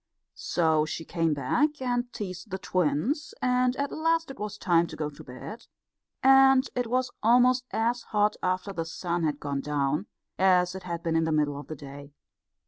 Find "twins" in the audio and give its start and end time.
2.57-3.35